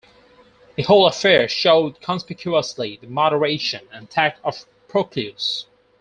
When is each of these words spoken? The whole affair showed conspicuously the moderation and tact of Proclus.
The 0.77 0.81
whole 0.81 1.05
affair 1.05 1.47
showed 1.47 2.01
conspicuously 2.01 2.97
the 2.99 3.05
moderation 3.05 3.87
and 3.91 4.09
tact 4.09 4.39
of 4.43 4.65
Proclus. 4.87 5.67